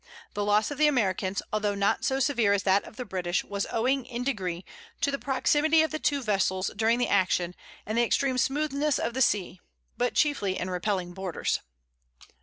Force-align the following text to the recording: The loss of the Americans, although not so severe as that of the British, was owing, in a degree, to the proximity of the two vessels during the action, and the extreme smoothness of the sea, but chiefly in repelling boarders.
The 0.33 0.43
loss 0.43 0.71
of 0.71 0.79
the 0.79 0.87
Americans, 0.87 1.43
although 1.53 1.75
not 1.75 2.03
so 2.03 2.19
severe 2.19 2.53
as 2.53 2.63
that 2.63 2.83
of 2.85 2.95
the 2.95 3.05
British, 3.05 3.43
was 3.43 3.67
owing, 3.71 4.07
in 4.07 4.23
a 4.23 4.25
degree, 4.25 4.65
to 5.01 5.11
the 5.11 5.19
proximity 5.19 5.83
of 5.83 5.91
the 5.91 5.99
two 5.99 6.23
vessels 6.23 6.71
during 6.75 6.97
the 6.97 7.07
action, 7.07 7.53
and 7.85 7.99
the 7.99 8.03
extreme 8.03 8.39
smoothness 8.39 8.97
of 8.97 9.13
the 9.13 9.21
sea, 9.21 9.59
but 9.97 10.15
chiefly 10.15 10.57
in 10.57 10.71
repelling 10.71 11.13
boarders. 11.13 11.59